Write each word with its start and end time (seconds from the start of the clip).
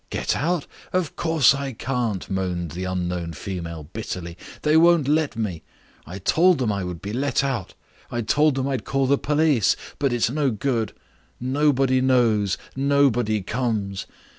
"Get 0.09 0.35
out? 0.35 0.65
Of 0.93 1.15
course 1.15 1.53
I 1.53 1.73
can't," 1.73 2.27
moaned 2.27 2.71
the 2.71 2.85
unknown 2.85 3.33
female 3.33 3.83
bitterly. 3.83 4.35
"They 4.63 4.75
won't 4.75 5.07
let 5.07 5.35
me. 5.35 5.61
I 6.07 6.17
told 6.17 6.57
them 6.57 6.71
I 6.71 6.83
would 6.83 7.03
be 7.03 7.13
let 7.13 7.43
out. 7.43 7.75
I 8.09 8.21
told 8.21 8.55
them 8.55 8.67
I'd 8.67 8.83
call 8.83 9.05
the 9.05 9.19
police. 9.19 9.75
But 9.99 10.11
it's 10.11 10.31
no 10.31 10.49
good. 10.49 10.93
Nobody 11.39 12.01
knows, 12.01 12.57
nobody 12.75 13.43
comes. 13.43 14.07